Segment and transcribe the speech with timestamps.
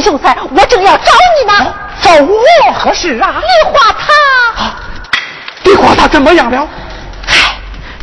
[0.00, 1.74] 孟秀才，我正要找你呢。
[2.00, 3.42] 找我何事啊？
[3.42, 4.06] 梨花他，
[5.64, 6.66] 梨花他怎么样了？
[7.26, 7.58] 唉，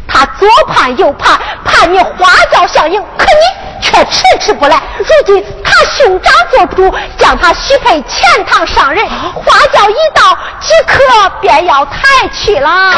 [0.08, 4.80] 他左盼右盼，盼你花轿相迎，可你却迟迟不来。
[5.00, 11.02] 如今他兄长做主，将他许配钱塘上人，花轿一到，即刻
[11.42, 12.70] 便要抬去了。
[12.70, 12.94] 哦，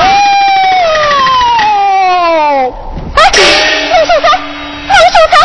[1.62, 2.70] 哎，
[3.16, 3.24] 孟
[4.06, 4.38] 秀才，
[4.90, 5.38] 孟秀才，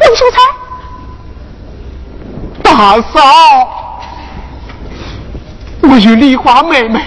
[0.00, 0.38] 孟秀才。
[2.80, 3.68] 大嫂，
[5.82, 6.98] 我与梨花妹妹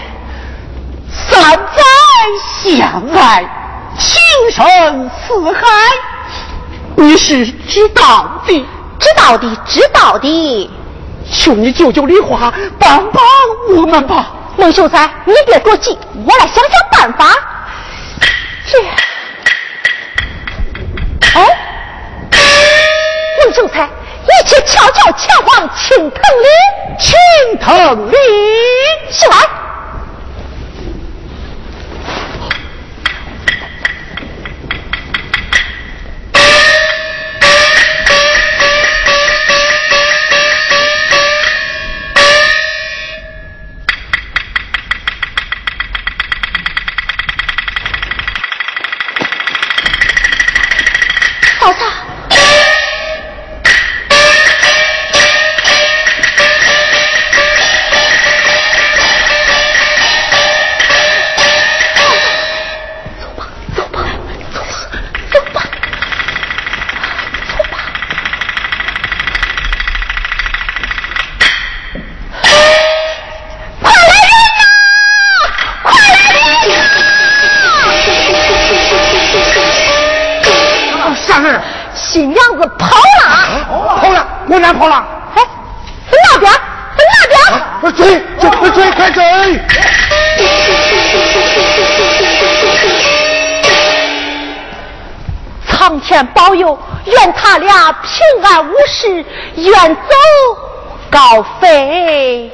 [1.12, 1.84] 三载
[2.64, 3.44] 相爱，
[3.98, 5.68] 情深似海，
[6.96, 8.64] 你是知道的，
[9.00, 10.70] 知道的，知道的。
[11.32, 13.24] 求你救救梨花，帮帮
[13.76, 14.28] 我们吧。
[14.56, 17.36] 孟秀才，你别着急，我来想想办法。
[25.18, 26.50] 前往青藤岭，
[27.00, 28.18] 青藤岭，
[29.12, 29.63] 起来。
[96.54, 100.16] 保佑，愿他俩平安无事，远走
[101.10, 102.52] 高飞。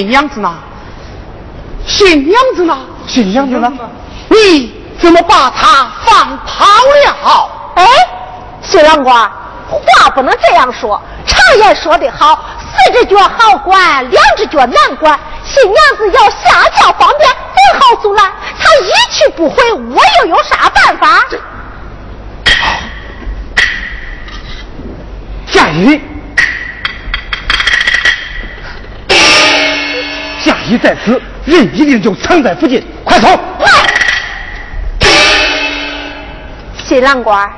[0.00, 0.50] 新娘子呢？
[1.86, 2.74] 新娘子呢？
[3.06, 3.70] 新娘子呢？
[4.30, 6.64] 你怎么把她放跑
[7.04, 7.50] 了？
[7.74, 7.84] 哎，
[8.62, 9.14] 新郎官，
[9.68, 10.98] 话不能这样说。
[11.26, 15.20] 常言说得好，四只脚好管，两只脚难管。
[15.44, 18.32] 新娘子要下轿方便，不好阻拦。
[18.58, 21.26] 她一去不回，我又有啥办法？
[25.52, 26.00] 贾姨，
[30.70, 33.28] 贾姨在此，人一定就藏在附近，快走！
[36.84, 37.50] 新郎官，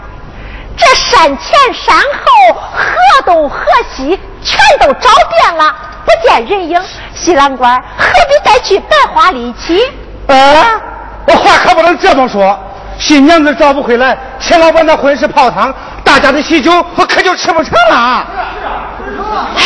[0.78, 3.58] 这山前山后、河东河
[3.94, 5.74] 西全都找遍了，
[6.06, 6.80] 不见人影。
[7.14, 9.82] 新郎官何必再去白花力气？
[10.28, 10.80] 啊，
[11.26, 12.58] 我话可不能这么说。
[12.98, 18.26] 新娘子找不回来，钱老板的婚事泡汤，大家的喜酒我可就吃不成了。
[19.56, 19.62] 唉，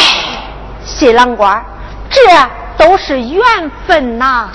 [0.84, 1.64] 新郎官，
[2.10, 2.20] 这
[2.76, 3.42] 都是缘
[3.86, 4.50] 分呐。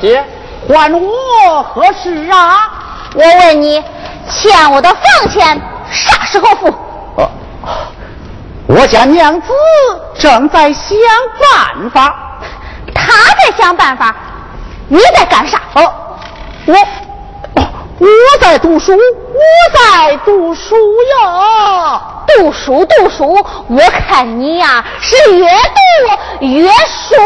[0.00, 0.24] 姐，
[0.68, 2.70] 还我何事啊？
[3.14, 3.82] 我问你，
[4.28, 5.60] 欠我的房钱
[5.90, 6.68] 啥时候付？
[7.16, 7.28] 哦，
[8.66, 9.48] 我家娘子
[10.18, 10.96] 正在想
[11.40, 12.14] 办法。
[12.94, 14.14] 她在想办法，
[14.88, 15.60] 你在干啥？
[15.74, 15.92] 哦，
[16.66, 16.74] 我，
[17.98, 18.06] 我
[18.40, 18.98] 在读书，我
[19.74, 22.00] 在读书呀。
[22.28, 23.34] 读书读书，
[23.68, 27.16] 我看你呀是越读越书。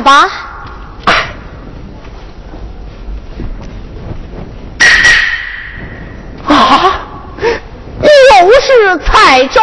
[0.00, 0.28] 吧。
[6.46, 7.00] 啊，
[8.02, 9.60] 又是菜粥。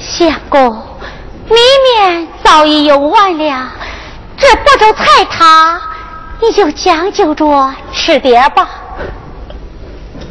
[0.00, 0.70] 相公，
[1.48, 1.56] 里
[1.96, 3.68] 面早已用完了，
[4.36, 5.80] 这不粥菜汤，
[6.40, 8.68] 你就将就着吃点吧。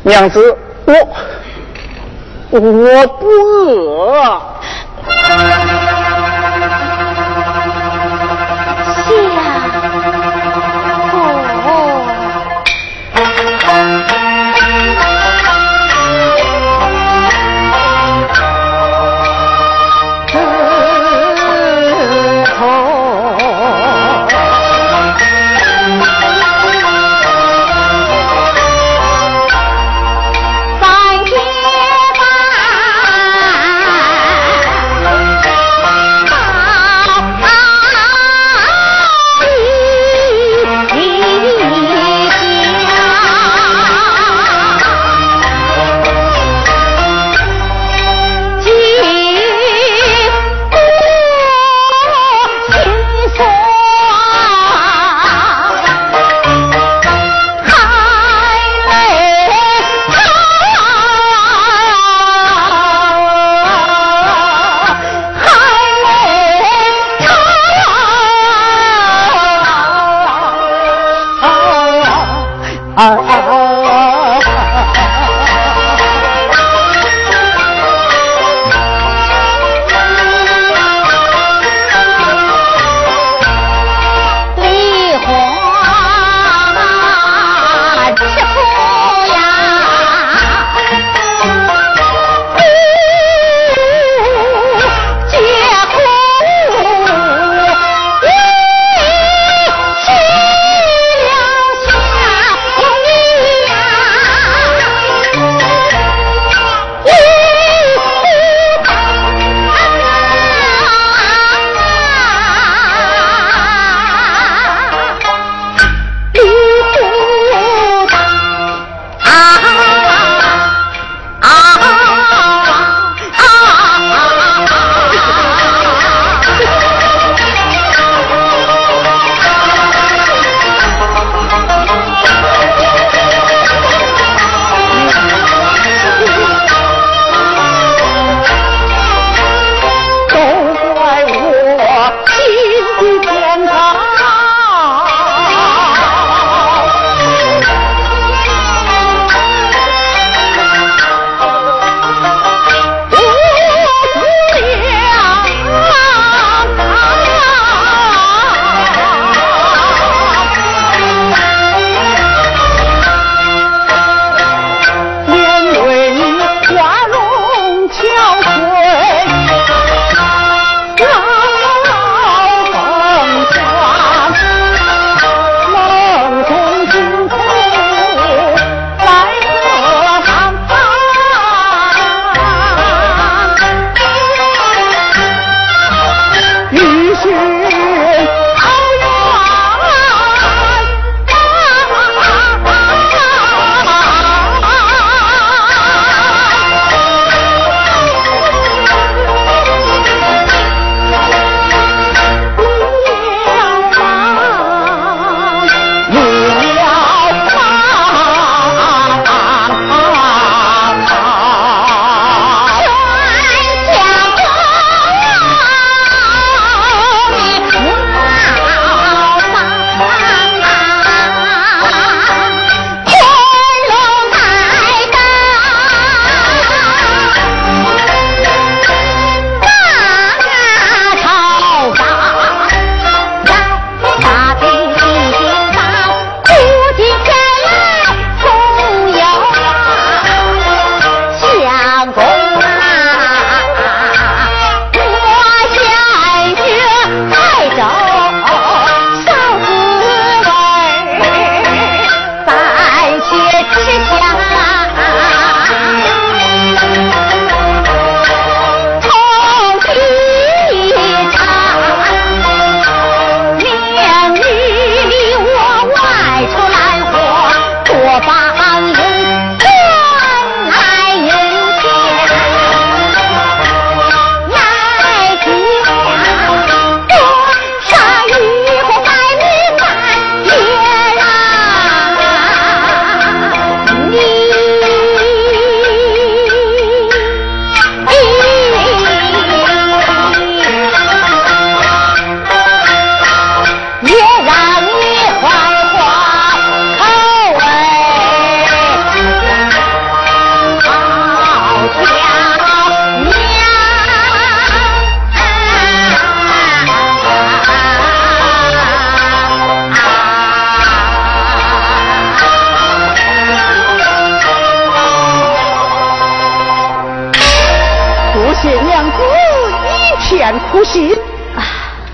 [0.03, 0.93] 娘子，我
[2.49, 4.41] 我不饿。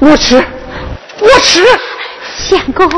[0.10, 0.41] 我吃，
[1.20, 1.62] 我吃。
[2.38, 2.89] 相公，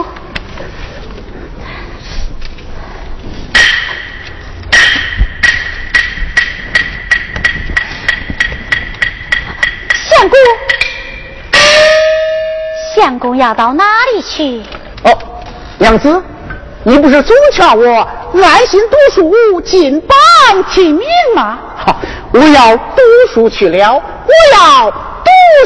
[10.04, 10.38] 相公，
[12.96, 13.84] 相公要到哪
[14.14, 14.62] 里去？
[15.04, 15.18] 哦，
[15.80, 16.22] 娘子，
[16.84, 18.08] 你不是总劝我
[18.44, 20.16] 安心读书，进榜
[20.72, 21.58] 题名吗？
[21.76, 22.00] 好，
[22.34, 23.02] 我要读
[23.34, 24.02] 书去了，我
[24.54, 24.99] 要读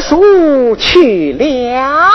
[0.02, 2.12] 书去了。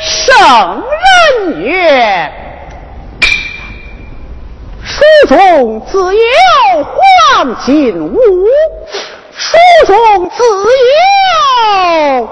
[0.00, 0.82] 圣
[1.42, 2.32] 人曰
[4.84, 6.20] ：“书中自有
[6.84, 8.16] 黄金屋，
[9.36, 10.44] 书中自
[12.14, 12.28] 有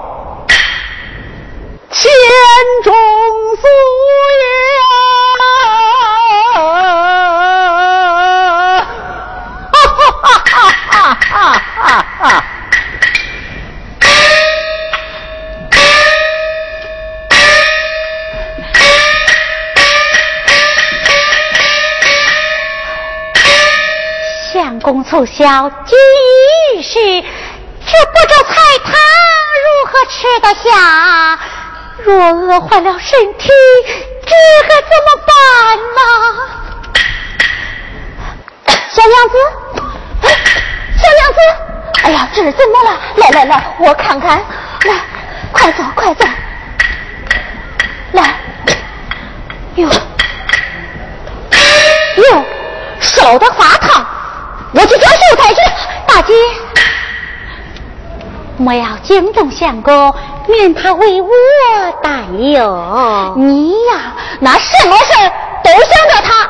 [25.17, 25.95] 相公从小居
[26.75, 28.53] 于世，这不着菜
[28.83, 28.93] 汤
[29.65, 31.39] 如何吃得下？
[32.03, 33.49] 若饿坏了身体，
[34.25, 34.35] 这
[34.67, 35.35] 可怎么办
[35.95, 36.01] 呢？
[38.93, 39.35] 小娘子，
[40.97, 41.39] 小娘子，
[42.03, 42.99] 哎呀，这是怎么了？
[43.15, 44.37] 来来来，我看看，
[44.85, 44.93] 来，
[45.51, 46.25] 快走，快走，
[48.11, 48.35] 来，
[49.75, 49.89] 哟，
[52.17, 52.45] 哟，
[52.99, 54.05] 烧的发烫。
[54.73, 54.95] 我去
[56.27, 56.33] 姐，
[58.57, 60.13] 莫要惊动相公，
[60.47, 61.29] 免他为我
[62.03, 63.33] 担忧。
[63.37, 65.31] 你呀，那什么事
[65.63, 66.49] 都想着他。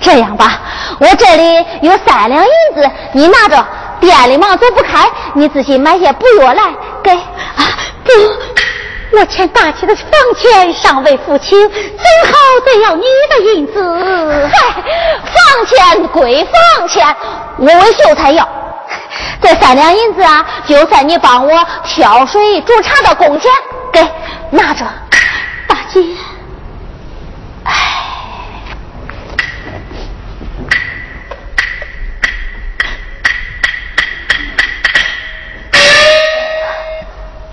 [0.00, 0.60] 这样吧，
[0.98, 3.66] 我这里有三两银子，你拿着。
[4.00, 6.62] 店里忙走不开，你自己买些补药来
[7.02, 7.10] 给。
[7.10, 7.62] 啊，
[8.02, 8.10] 不。
[9.12, 10.06] 我欠大姐的房
[10.36, 12.32] 钱尚未付清，最好
[12.64, 13.82] 得要你的银子？
[14.52, 14.82] 嗨，
[15.24, 17.16] 房钱归房钱，
[17.58, 18.48] 我问秀才要
[19.42, 23.50] 这三两银子啊，就算你帮我挑水煮茶的工钱，
[23.92, 24.00] 给
[24.50, 24.84] 拿着，
[25.66, 26.00] 大姐。
[27.64, 27.72] 哎，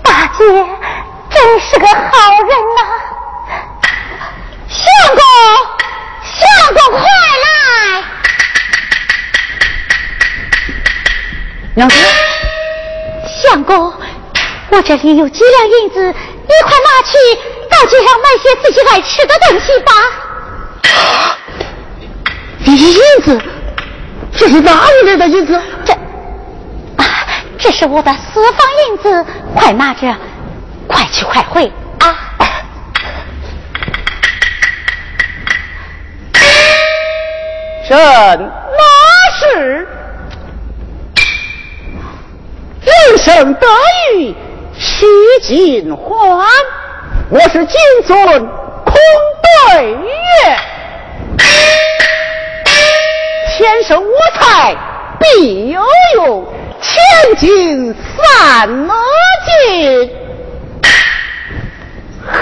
[0.04, 0.77] 大姐。
[1.48, 1.94] 真是个好
[2.42, 2.80] 人呐！
[4.68, 4.84] 相
[5.16, 5.22] 公，
[6.22, 6.36] 相
[6.74, 7.00] 公快
[7.42, 7.48] 来！
[11.74, 11.96] 娘子，
[13.42, 13.90] 相公，
[14.68, 17.16] 我这里有几两银子，你快拿去
[17.70, 19.92] 到街上买些自己爱吃的东西吧。
[22.66, 23.42] 银子，
[24.36, 25.58] 这是哪里来的银子？
[25.86, 27.06] 这，啊
[27.58, 29.24] 这是我的私房银子，
[29.54, 30.14] 快拿着。
[30.88, 31.70] 快去快回
[32.00, 32.18] 啊！
[37.88, 37.96] 朕
[38.38, 38.82] 哪
[39.38, 39.86] 是
[42.80, 43.66] 人生得
[44.14, 44.34] 意
[44.76, 45.06] 须
[45.42, 46.48] 尽欢？
[47.30, 47.76] 我是金
[48.06, 48.46] 尊
[48.84, 48.94] 空
[49.72, 50.08] 对月，
[53.56, 54.74] 天生我材
[55.20, 55.82] 必有
[56.16, 56.46] 用，
[56.80, 58.94] 千金散哪
[59.44, 60.10] 尽？
[62.28, 62.36] 害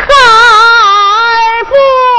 [1.64, 2.15] 夫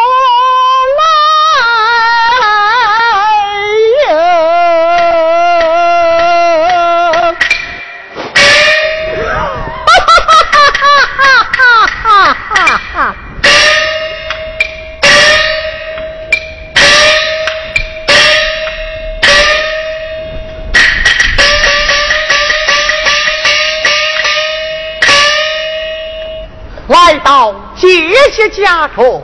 [28.38, 29.24] 姐姐家中，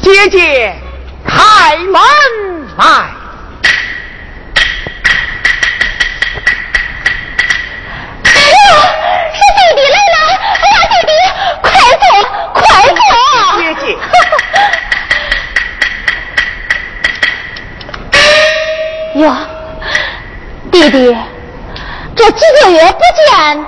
[0.00, 0.72] 姐姐
[1.26, 2.00] 开门
[2.76, 3.10] 来。
[9.34, 10.14] 是弟弟来了！
[10.54, 11.10] 哎呀，弟弟，
[11.62, 11.66] 快
[11.98, 12.06] 坐，
[12.54, 12.62] 快
[12.94, 13.02] 坐！
[13.58, 13.84] 姐姐，
[19.20, 19.24] 哟，
[20.70, 20.94] 弟弟，
[22.14, 23.66] 这几个月不见，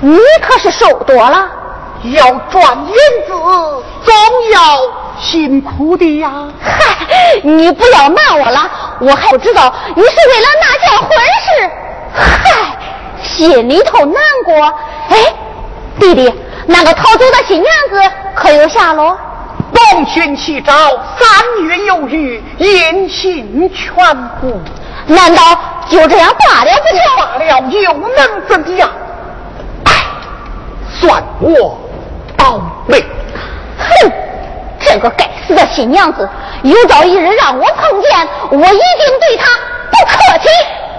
[0.00, 1.55] 你可是瘦多了。
[2.12, 2.94] 要赚银
[3.26, 4.14] 子，总
[4.52, 4.60] 要
[5.20, 6.48] 辛苦的呀！
[6.62, 11.08] 嗨，你不要骂我了，我还不知道你是为了那件婚
[11.44, 11.70] 事，
[12.14, 12.76] 嗨，
[13.22, 14.54] 心里头难过。
[15.08, 15.16] 哎，
[15.98, 16.32] 弟弟，
[16.66, 18.00] 那个逃走的新娘子
[18.34, 19.16] 可有下落？
[19.72, 20.72] 东寻西找，
[21.18, 23.94] 三月有余，音信全
[24.42, 24.60] 无。
[25.06, 25.42] 难道
[25.88, 26.98] 就这样罢了不成？
[27.16, 28.10] 罢了又能
[28.48, 28.90] 怎样？
[29.84, 29.92] 哎，
[30.98, 31.78] 算我
[32.46, 33.02] 倒霉。
[33.76, 33.86] 哼，
[34.78, 36.28] 这个该死的新娘子，
[36.62, 39.46] 有朝一日让我碰见，我一定对她
[39.90, 40.48] 不客气。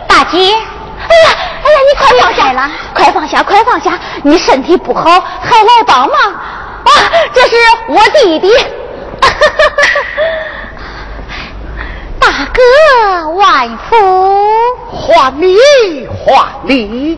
[0.08, 0.58] 大姐，哎呀，
[1.64, 3.98] 哎呀，你快放下了，快放下，快放下！
[4.24, 6.84] 你身体不好，还来帮忙啊？
[7.34, 7.56] 这是
[7.88, 8.52] 我弟弟。
[12.20, 12.62] 大哥，
[13.30, 13.96] 外父，
[14.92, 15.58] 还礼
[16.10, 17.18] 还礼。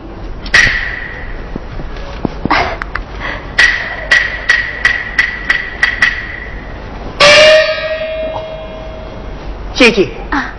[9.80, 10.52] 姐姐啊，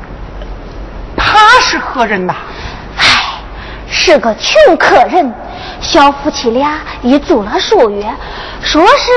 [1.16, 2.34] 他是何人呐？
[2.98, 3.04] 唉，
[3.88, 5.32] 是个穷客人。
[5.80, 8.04] 小夫妻俩已住了数月，
[8.64, 9.12] 说是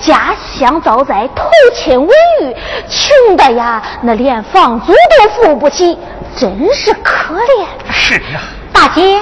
[0.00, 2.56] 家乡遭灾，投亲未遇，
[2.88, 5.98] 穷的呀，那连房租都付不起，
[6.36, 7.66] 真是可怜。
[7.90, 9.16] 是啊，大姐，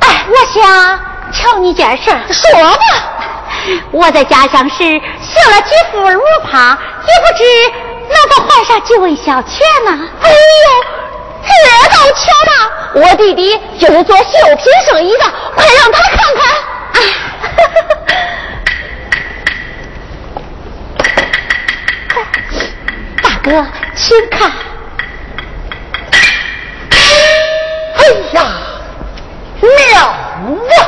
[0.00, 0.98] 哎，我想
[1.30, 2.78] 瞧你件事儿，说吧。
[3.90, 7.44] 我在家乡时学了几副罗帕，也不知
[8.08, 10.08] 能够换上几位小妾呢。
[10.22, 10.34] 哎呦！
[11.46, 11.50] 这
[11.90, 12.52] 倒巧了，
[12.94, 14.24] 我弟弟就是做绣
[14.56, 15.24] 品生意的，
[15.54, 16.42] 快让他看看。
[23.22, 24.50] 大哥，请看。
[27.96, 28.02] 哎
[28.32, 28.38] 呀，
[29.60, 29.68] 妙
[30.06, 30.82] 啊！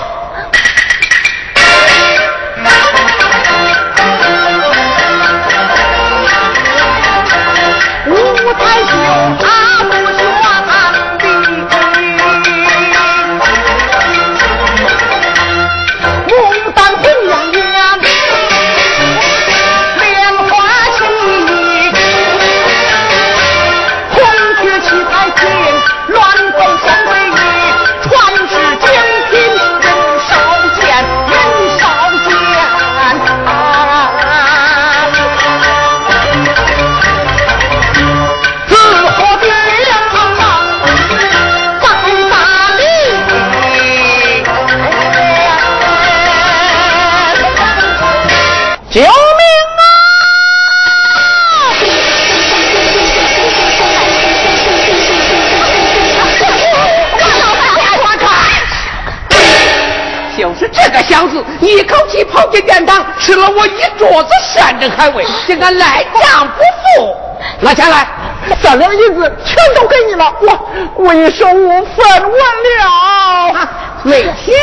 [61.61, 66.63] 一口气跑进殿堂，吃了我一桌子山珍海味，竟敢赖账不
[67.03, 67.17] 付！
[67.61, 68.07] 拿钱来，
[68.63, 70.35] 三两银子全都给你了，
[70.95, 72.41] 我为首无分文
[72.79, 73.69] 了。
[74.03, 74.55] 没钱，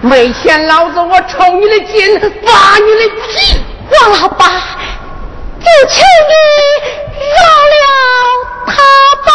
[0.00, 3.60] 没钱，老子我抽你的筋，扒你的皮！
[3.90, 4.46] 王老八，
[5.60, 6.34] 就求你
[7.30, 7.38] 饶
[7.72, 7.76] 了
[8.66, 8.72] 他
[9.26, 9.30] 吧。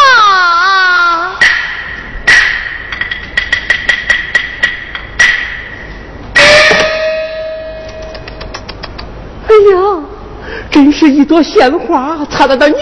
[9.60, 9.78] 哎呀，
[10.72, 12.78] 真是一朵鲜花插在那牛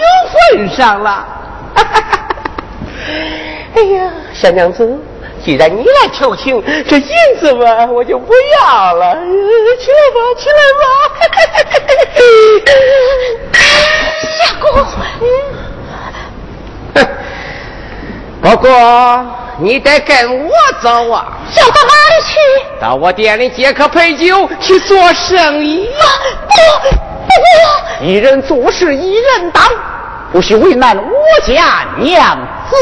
[0.54, 1.26] 粪上了！
[3.74, 4.96] 哎呀，小娘子，
[5.44, 7.08] 既然你来求情，这银
[7.40, 9.16] 子嘛，我就不要了。
[9.80, 10.84] 起来吧，起来吧！
[14.38, 14.70] 相公，
[18.40, 19.26] 不过
[19.58, 21.26] 你得跟我走啊！
[21.52, 22.38] 走到哪里去？
[22.80, 25.86] 到我店里接客陪酒，去做生意。
[25.86, 26.06] 啊
[26.46, 26.54] 不，
[28.00, 29.64] 不，一人做事一人当，
[30.32, 31.02] 不许为难我
[31.44, 32.38] 家娘
[32.70, 32.76] 子。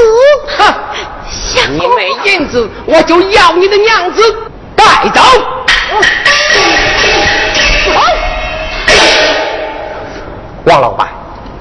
[0.58, 0.74] 哼，
[1.70, 4.22] 你没银子，我就要你的娘子，
[4.74, 5.22] 带走。
[10.64, 11.08] 王老板，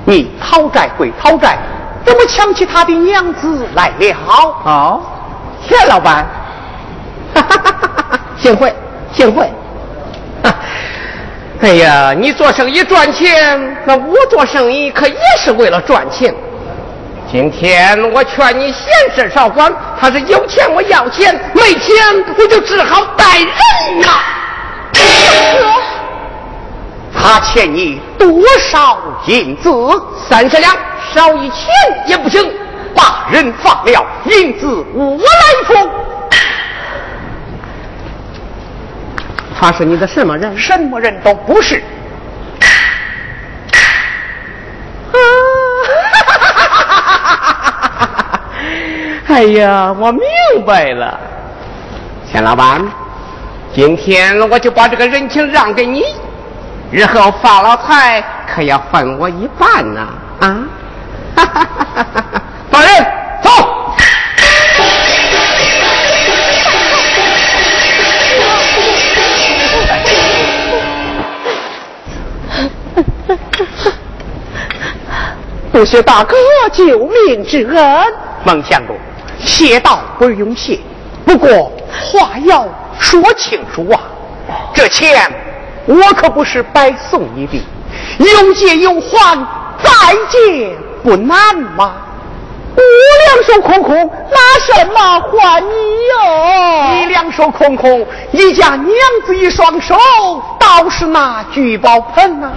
[0.03, 1.57] 你讨债归讨债，
[2.05, 4.15] 怎么抢起他的娘子来了？
[4.63, 5.01] 哦，
[5.67, 6.25] 钱老板，
[7.33, 8.73] 哈哈哈哈哈，幸会，
[9.11, 9.51] 幸会。
[11.61, 16.33] 哎呀，你做生意赚钱，那我做生意可也是为了赚钱。
[17.31, 18.85] 今天我劝你闲
[19.15, 21.95] 事少管，他是有钱我要钱，没钱
[22.37, 24.07] 我就只好带人呐。
[27.15, 28.97] 哥，他欠你多少
[29.27, 29.69] 银子？
[30.27, 30.75] 三十两，
[31.13, 31.67] 少一钱
[32.07, 32.51] 也不行。
[32.93, 35.23] 把人放了，银子我来
[35.65, 35.73] 付。
[39.59, 40.57] 他是你的什么人？
[40.57, 41.83] 什么人都不是。
[49.27, 50.21] 哎呀，我明
[50.65, 51.19] 白了，
[52.31, 52.81] 钱老板，
[53.73, 56.03] 今天我就把这个人情让给你，
[56.91, 60.07] 日后发了财，可要分我一半呐！
[60.39, 60.63] 啊！
[62.71, 63.05] 大人，
[63.41, 63.49] 走。
[75.71, 76.37] 不谢大哥
[76.71, 78.13] 救命之恩，
[78.45, 78.95] 孟相公，
[79.39, 80.79] 谢道不用谢。
[81.25, 81.69] 不过
[81.99, 82.65] 话要
[82.97, 83.99] 说清楚啊，
[84.73, 85.29] 这钱
[85.85, 87.61] 我可不是白送你的，
[88.17, 89.37] 有借有还，
[89.83, 89.89] 再
[90.29, 91.93] 借不难吗？
[92.75, 96.99] 我两手空空，拿什么还你哟？
[96.99, 98.87] 你两手空空，你家娘
[99.25, 99.95] 子一双手
[100.59, 102.51] 倒是拿聚宝盆呐。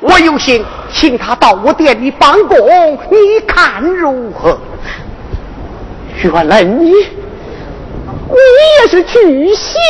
[0.00, 4.58] 我有心请他到我店里帮工，你看如何？
[6.22, 6.96] 原来你，你
[8.80, 9.80] 也是巨星，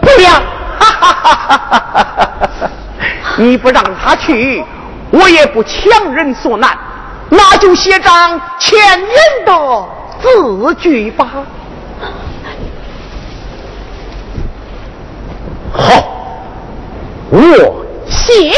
[0.00, 0.57] 不要！
[3.38, 4.64] 你不让他去，
[5.10, 6.76] 我也不强人所难，
[7.30, 9.08] 那就写张千人
[9.46, 9.88] 的
[10.20, 11.28] 字据吧。
[15.72, 15.80] 好，
[17.30, 18.52] 我写。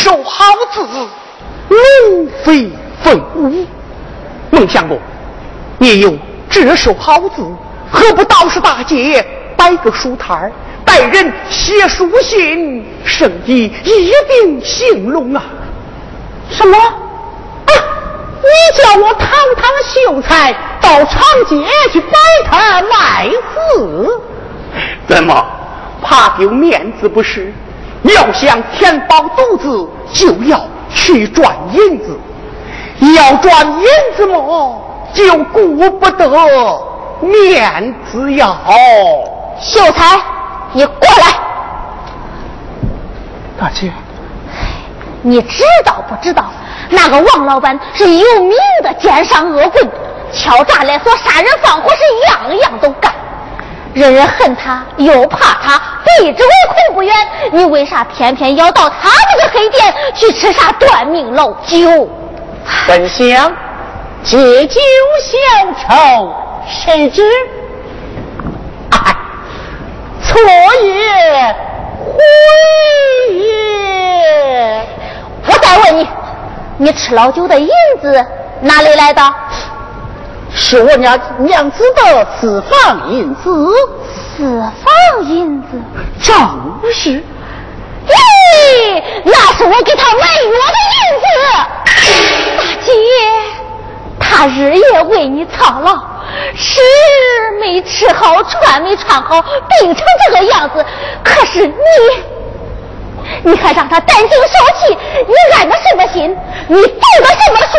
[0.00, 0.80] 手好字，
[1.68, 2.70] 龙飞
[3.02, 3.66] 凤舞。
[4.50, 4.98] 孟相公，
[5.76, 6.16] 你有
[6.48, 7.42] 这手好字，
[7.92, 9.22] 何不道士大街
[9.58, 10.52] 摆个书摊儿，
[10.86, 15.44] 带人写书信，生意一定兴隆啊！
[16.50, 16.78] 什么？
[16.78, 17.72] 啊！
[18.40, 22.16] 你叫我堂堂秀才到长街去摆
[22.50, 24.08] 摊卖字？
[25.06, 25.46] 怎么
[26.02, 27.52] 怕丢面子不是？
[28.02, 32.16] 要想填饱肚子，就要去赚银子；
[33.16, 33.84] 要赚银
[34.16, 34.82] 子么，
[35.12, 36.28] 就顾不得
[37.20, 38.56] 面子呀！
[39.60, 40.18] 秀才，
[40.72, 41.36] 你过来。
[43.58, 43.92] 大姐，
[45.20, 46.44] 你知道不知道？
[46.88, 49.88] 那个王老板是有名的奸商恶棍，
[50.32, 53.12] 敲诈勒索、杀人放火，是样样都干。
[53.92, 57.14] 人人恨他，又怕他，避之唯恐不远。
[57.52, 62.08] 你为啥偏偏要到他这个黑店去吃啥断命老酒？
[62.86, 63.52] 本想
[64.22, 64.80] 借酒
[65.22, 65.38] 消
[65.88, 66.32] 愁，
[66.68, 67.22] 谁知
[68.90, 69.16] 哎，
[70.22, 70.40] 错
[70.84, 71.56] 也
[72.04, 72.14] 回
[73.34, 74.86] 也。
[75.46, 76.08] 我再问你，
[76.78, 77.68] 你吃老酒的银
[78.00, 78.24] 子
[78.60, 79.22] 哪里来的？
[80.52, 83.68] 是我娘娘子的私房银子，
[84.36, 85.68] 私房银子，
[86.22, 86.36] 正
[86.92, 87.22] 是。
[88.08, 91.26] 咦，那是我给他买药的银子。
[92.58, 92.92] 大姐，
[94.18, 95.94] 他日夜为你操劳，
[96.56, 96.80] 吃
[97.60, 100.84] 没吃好，穿没穿好，病成这个样子。
[101.22, 101.74] 可是你，
[103.44, 104.36] 你还让他担惊受
[104.78, 106.36] 气，你安的什么心？
[106.68, 107.78] 你读的什么书？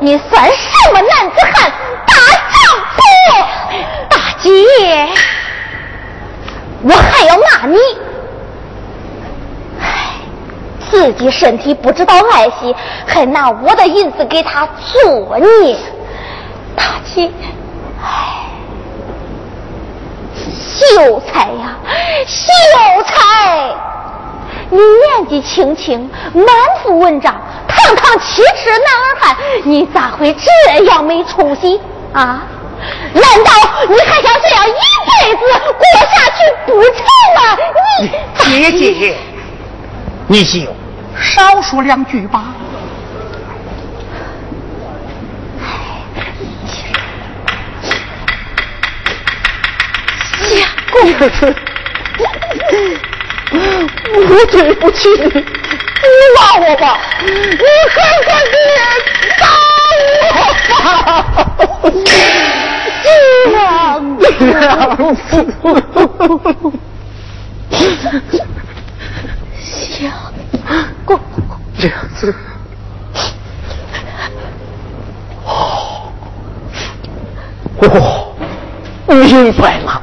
[0.00, 1.72] 你算什么男子汉？
[2.06, 2.14] 大
[2.52, 2.56] 丈
[2.94, 2.98] 夫，
[4.08, 4.48] 大姐，
[6.82, 7.78] 我还要骂你。
[9.80, 9.84] 唉，
[10.90, 12.74] 自己身体不知道爱惜，
[13.06, 15.76] 还拿我的银子给他作孽。
[16.74, 17.30] 大姐，
[18.02, 18.44] 唉，
[20.36, 21.76] 秀才呀，
[22.26, 22.52] 秀
[23.04, 23.74] 才，
[24.70, 26.46] 你年纪轻轻，满
[26.82, 31.80] 腹文章，堂堂七尺男儿汉，你咋会这样没出息？
[32.12, 32.42] 啊？
[33.14, 33.50] 难道
[33.88, 35.38] 你还想这样一辈子
[35.72, 36.98] 过下去不成
[37.36, 37.40] 吗？
[38.48, 39.16] 你姐姐，
[40.26, 40.74] 你就
[41.16, 42.44] 少说两句吧。
[50.42, 50.96] 相公，
[53.52, 55.30] 我对不起你，你
[56.36, 58.56] 骂我吧，你狠狠地
[59.38, 59.44] 打
[60.02, 60.04] 我
[60.68, 61.92] 吧，
[63.46, 64.22] 娘子，
[69.60, 70.10] 相
[71.04, 71.08] 公，
[71.76, 71.84] 娘
[72.14, 72.34] 子，
[75.44, 75.48] 哦，
[79.06, 80.02] 我明白了，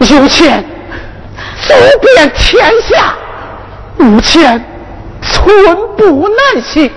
[0.00, 0.64] 有钱
[1.68, 3.14] 走遍天下，
[3.98, 4.64] 无钱
[5.20, 6.90] 寸步难行。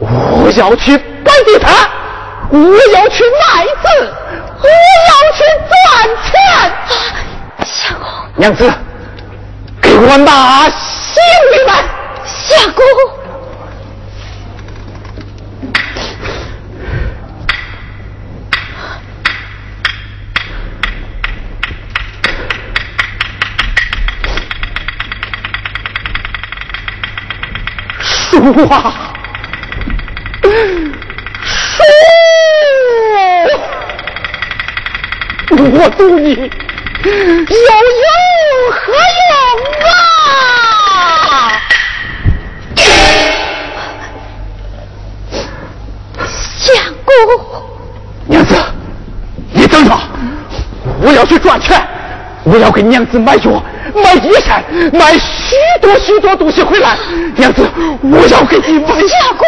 [0.00, 1.74] 我要去摆地摊，
[2.50, 4.12] 我要去卖字，
[4.62, 4.66] 我
[5.08, 5.76] 要去赚
[6.24, 6.30] 钱。
[7.66, 8.72] 相公，娘子，
[9.82, 11.22] 给我拿行
[11.52, 11.84] 李来。
[12.24, 12.82] 相公。
[28.42, 29.14] 书啊，
[31.44, 31.82] 书，
[35.50, 36.48] 我读你有用
[38.72, 38.92] 何
[39.30, 39.32] 用
[39.86, 39.86] 啊？
[46.26, 46.74] 相
[47.04, 47.12] 公，
[48.26, 48.56] 娘子，
[49.52, 49.96] 你等着，
[51.00, 51.80] 我要去赚钱，
[52.42, 53.62] 我要给娘子买药。
[53.94, 56.96] 买衣衫，买许多许多东西回来，
[57.36, 57.68] 娘子，
[58.02, 58.88] 我要给你买。
[59.08, 59.46] 相公，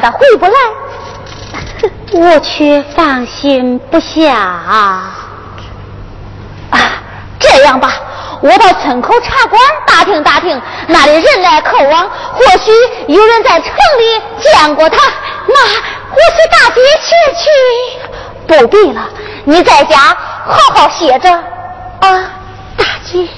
[0.00, 0.52] 他回不来？
[2.12, 5.14] 我却放心不下啊！
[7.38, 7.92] 这样吧，
[8.40, 12.72] 我到村口茶馆打听打听，那里人来客往，或许
[13.06, 14.98] 有人在城里见过他。
[15.46, 15.54] 那
[16.10, 17.48] 我随大姐去去。
[18.46, 19.08] 不必了，
[19.44, 19.96] 你在家
[20.46, 22.30] 好好歇着啊，
[22.76, 23.28] 大姐。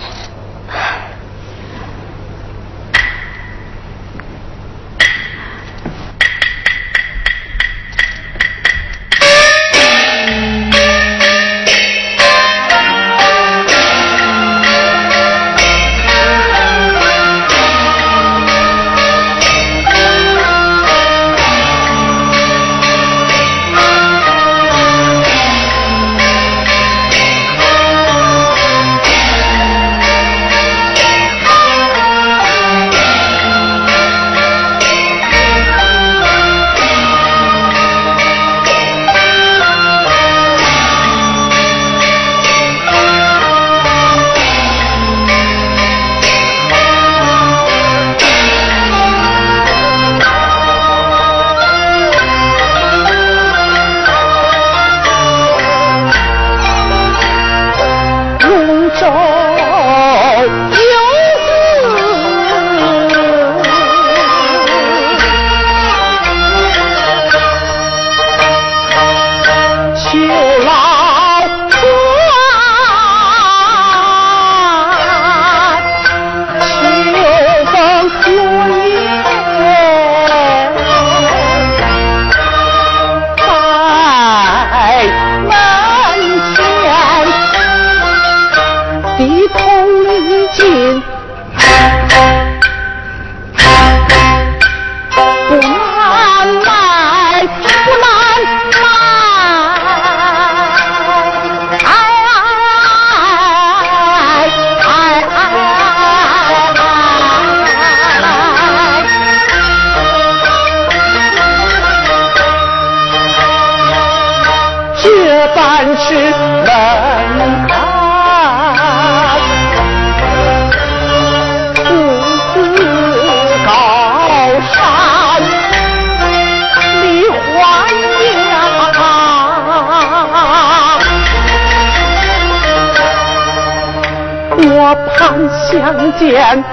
[135.70, 135.78] 相
[136.18, 136.64] 见，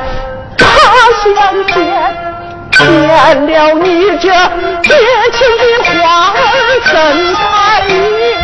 [0.57, 0.65] 他
[1.21, 1.27] 相
[1.67, 1.75] 见，
[2.71, 2.81] 见
[3.45, 3.85] 了你
[4.17, 4.25] 这
[4.81, 4.89] 绝
[5.33, 6.35] 情的花儿
[6.83, 6.93] 怎
[7.35, 7.41] 开
[7.87, 8.41] 眼，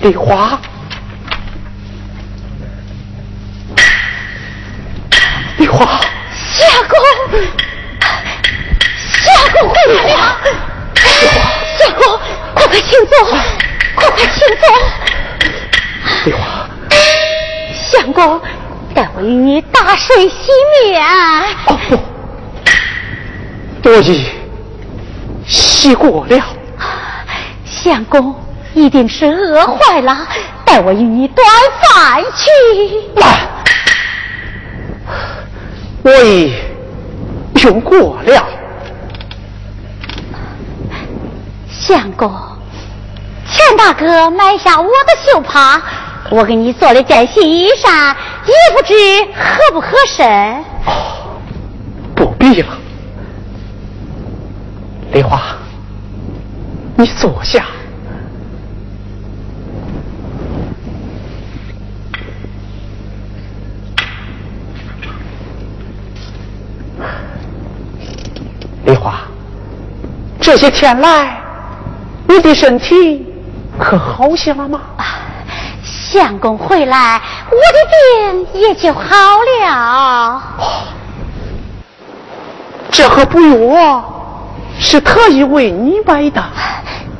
[0.00, 0.56] 梨花，
[5.56, 6.00] 梨花，
[6.32, 6.96] 相公，
[8.96, 10.38] 相公回来了。
[11.76, 12.16] 相公，
[12.54, 13.18] 快快请坐，
[13.96, 14.68] 快快请坐。
[16.26, 16.68] 梨花，
[17.90, 18.40] 相公，
[18.94, 20.52] 待我与你大水洗
[20.84, 21.04] 面。
[21.66, 21.98] 哦不，
[23.90, 24.30] 我已
[25.44, 26.40] 洗过了。
[27.64, 28.32] 相公。
[28.74, 30.26] 一定是饿坏了，
[30.64, 31.46] 待我与你端
[31.80, 33.20] 饭去。
[33.20, 33.48] 慢，
[36.02, 36.54] 我已
[37.62, 38.44] 用过了。
[41.70, 42.30] 相公，
[43.50, 45.80] 钱大哥买下我的绣帕，
[46.30, 48.14] 我给你做了件新衣裳，
[48.46, 48.94] 也不知
[49.34, 50.26] 合不合身。
[50.86, 51.40] 哦，
[52.14, 52.68] 不必了，
[55.12, 55.56] 梨花，
[56.96, 57.64] 你坐下。
[68.84, 69.20] 梨花，
[70.40, 71.40] 这些天来，
[72.26, 73.24] 你的身体
[73.78, 74.80] 可好些了吗？
[75.84, 79.00] 相公回来，我的病也就好
[79.62, 80.42] 了。
[82.90, 83.38] 这盒补
[83.72, 84.04] 药
[84.80, 86.42] 是特意为你买的。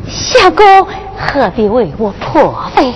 [0.09, 0.85] 相公
[1.17, 2.93] 何必为我破费？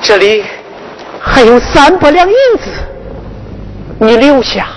[0.00, 0.44] 这里
[1.20, 2.70] 还有三百两银子，
[3.98, 4.68] 你留下。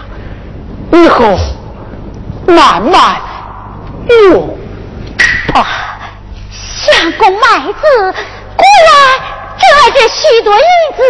[0.93, 1.37] 以后
[2.47, 3.21] 慢慢
[4.07, 4.57] 用。
[5.53, 5.67] 啊，
[6.51, 8.13] 相公麦子，
[8.55, 8.93] 果然
[9.59, 10.61] 这这许多银
[10.95, 11.01] 子，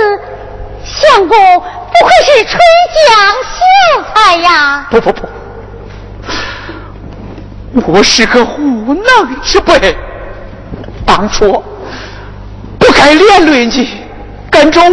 [0.83, 2.59] 相公不愧是春
[2.97, 3.09] 江
[3.43, 4.87] 秀才呀！
[4.89, 5.29] 不不不，
[7.85, 9.95] 我是个无能之辈，
[11.05, 11.63] 当初
[12.79, 13.87] 不该连累你，
[14.49, 14.89] 跟着我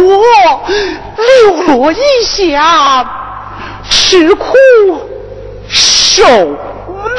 [1.17, 3.07] 流落异乡，
[3.89, 4.53] 吃苦
[6.11, 6.23] 受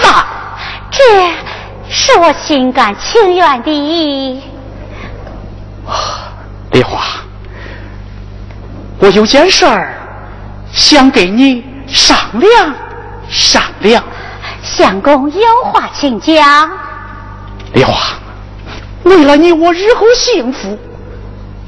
[0.03, 0.27] 难，
[0.91, 1.33] 这
[1.89, 4.43] 是我心甘情愿的。
[6.73, 7.01] 丽华，
[8.99, 9.95] 我有件事儿
[10.73, 12.75] 想给你商量
[13.29, 14.03] 商量。
[14.61, 16.69] 相公有话请讲。
[17.75, 17.95] 丽华，
[19.05, 20.77] 为了你我日后幸福，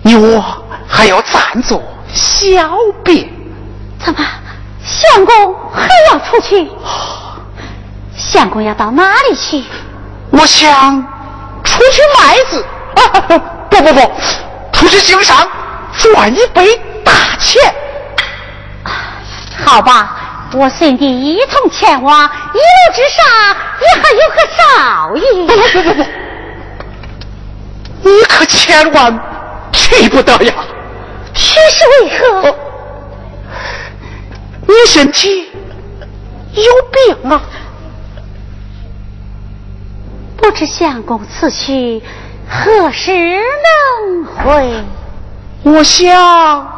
[0.02, 0.44] 你我
[0.88, 1.80] 还要暂作
[2.12, 2.68] 小
[3.04, 3.28] 别。
[4.04, 4.26] 怎么，
[4.92, 6.70] 相公还要出去？
[8.14, 9.64] 相公要到哪里去？
[10.30, 11.02] 我想
[11.64, 12.64] 出去卖子
[12.96, 13.00] 啊！
[13.70, 14.12] 不不不，
[14.72, 15.48] 出去经商
[15.98, 17.74] 赚一笔大钱。
[19.64, 20.16] 好吧，
[20.52, 23.24] 我随你一同前往，一路之上
[23.80, 25.22] 也还有个少爷。
[25.46, 26.00] 不不不不，
[28.10, 29.20] 你可千万
[29.72, 30.52] 去不得呀！
[31.32, 32.56] 这是为何？
[34.66, 35.50] 你身体
[36.54, 37.42] 有病啊！
[40.36, 42.02] 不知相公此去
[42.48, 44.84] 何时能回？
[45.62, 46.68] 我想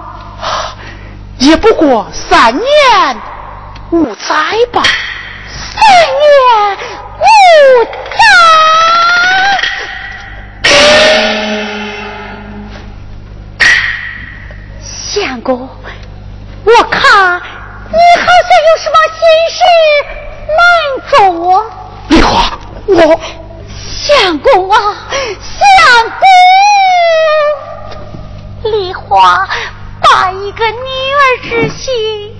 [1.38, 2.64] 也不过三年
[3.90, 4.34] 五载
[4.72, 4.82] 吧。
[5.48, 5.82] 三
[6.20, 6.76] 年
[7.20, 8.18] 五载。
[14.82, 15.68] 相公，
[16.64, 17.40] 我看
[17.94, 19.22] 你好像有什么心
[19.54, 19.62] 事
[20.58, 20.60] 瞒
[21.08, 21.40] 着我。
[22.08, 22.98] 丽华，我
[23.68, 24.76] 相公啊，
[25.40, 25.62] 相
[28.62, 29.46] 公，丽华
[30.02, 30.74] 把一个女
[31.14, 31.94] 儿之心、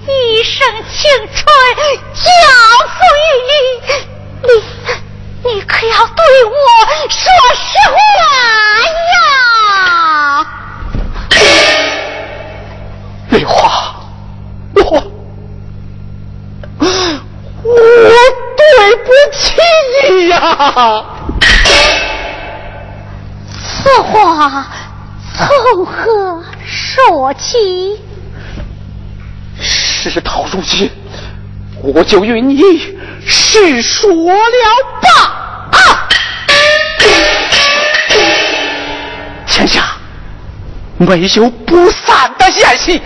[0.08, 1.46] 一生青春
[2.14, 2.28] 交
[2.88, 3.54] 付于你，
[4.42, 4.50] 你
[5.54, 6.52] 你可要对我
[7.08, 7.22] 说
[7.54, 7.94] 实话
[9.14, 9.22] 呀！
[13.30, 13.94] 梨花，
[14.74, 14.80] 我
[17.74, 18.10] 我
[18.56, 19.54] 对不起
[20.08, 21.04] 你呀！
[23.62, 24.66] 此话
[25.36, 28.00] 从何说起？
[29.60, 30.90] 事到如今，
[31.82, 32.60] 我就与你
[33.26, 34.40] 实说了
[35.00, 35.08] 吧。
[35.72, 36.08] 啊！
[39.46, 39.84] 天下
[40.98, 43.02] 没有不散的宴席，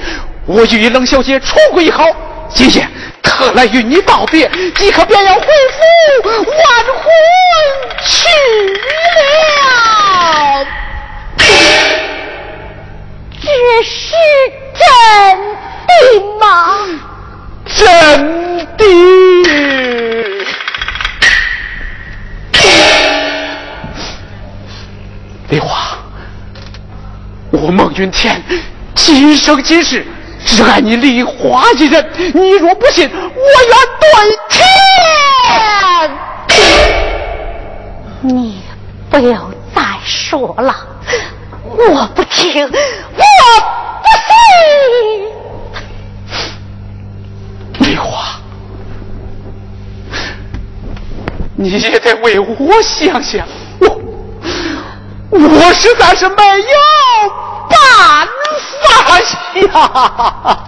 [0.47, 2.05] 我与冷小姐处归好，
[2.49, 2.89] 今夜
[3.29, 5.47] 特来与你道别，即刻便要回府
[6.31, 6.47] 完
[6.97, 7.05] 婚
[8.05, 8.27] 去
[9.15, 10.67] 了。
[13.41, 13.47] 这
[13.85, 14.17] 是
[14.75, 14.81] 真
[15.87, 15.93] 的
[16.41, 16.47] 吗？
[17.67, 18.83] 真的。
[25.51, 25.99] 梨花，
[27.51, 28.43] 我孟云天
[28.95, 30.05] 今生今世
[30.45, 33.21] 只爱你梨花一人，你若不信，我
[33.69, 34.09] 愿对
[34.49, 34.67] 天。
[38.21, 38.63] 你
[39.11, 40.75] 不要再说了，
[41.63, 44.09] 我不听，我不
[47.81, 47.91] 信。
[47.91, 48.41] 梨花，
[51.57, 53.47] 你也得为我想想，
[55.31, 56.65] 我我实在是没有
[57.69, 58.29] 办
[58.85, 59.21] 法
[59.61, 60.59] 呀。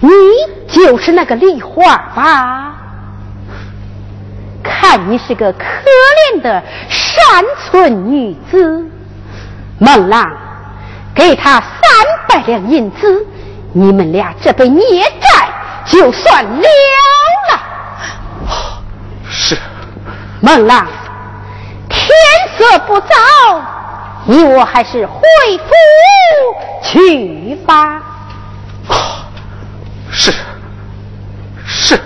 [0.00, 0.10] 你
[0.68, 2.74] 就是那个梨花吧？
[4.62, 8.84] 看你是个可怜的山村女子，
[9.78, 10.30] 孟浪
[11.14, 11.70] 给他三
[12.28, 13.26] 百两银子，
[13.72, 15.48] 你们俩这杯孽债
[15.86, 16.62] 就算了
[17.50, 17.60] 了。
[19.30, 19.56] 是，
[20.40, 20.86] 孟浪，
[22.12, 23.14] 天色不早，
[24.26, 25.22] 你我还是回
[25.58, 25.72] 府
[26.82, 28.02] 去吧。
[30.10, 30.32] 是
[31.64, 31.98] 是。